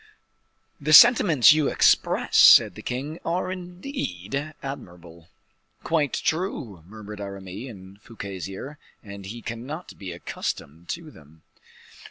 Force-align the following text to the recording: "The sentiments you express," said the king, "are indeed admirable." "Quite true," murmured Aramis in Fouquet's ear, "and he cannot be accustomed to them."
"The 0.79 0.93
sentiments 0.93 1.53
you 1.53 1.67
express," 1.67 2.35
said 2.35 2.73
the 2.73 2.81
king, 2.81 3.19
"are 3.23 3.51
indeed 3.51 4.55
admirable." 4.63 5.27
"Quite 5.83 6.13
true," 6.13 6.83
murmured 6.87 7.21
Aramis 7.21 7.69
in 7.69 7.97
Fouquet's 7.97 8.49
ear, 8.49 8.79
"and 9.03 9.27
he 9.27 9.43
cannot 9.43 9.99
be 9.99 10.11
accustomed 10.11 10.89
to 10.89 11.11
them." 11.11 11.43